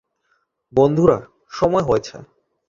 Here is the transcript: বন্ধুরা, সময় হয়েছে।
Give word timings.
বন্ধুরা, 0.73 1.17
সময় 1.51 1.83
হয়েছে। 1.83 2.15